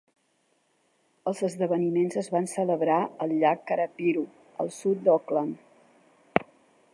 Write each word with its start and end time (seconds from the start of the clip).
Els 1.31 1.41
esdeveniments 1.47 2.17
es 2.21 2.29
van 2.37 2.49
celebrar 2.53 2.97
al 3.27 3.35
llac 3.43 3.61
Karapiro, 3.73 4.25
al 4.65 4.73
sud 4.79 5.05
d'Auckland. 5.09 6.49